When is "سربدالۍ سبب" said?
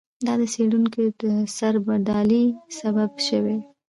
1.57-3.11